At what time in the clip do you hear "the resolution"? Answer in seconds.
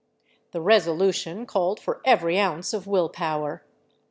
0.51-1.45